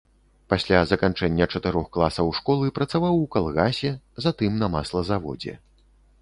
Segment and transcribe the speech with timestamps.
[0.51, 3.93] Пасля заканчэння чатырох класаў школы працаваў у калгасе,
[4.27, 5.55] затым на маслазаводзе.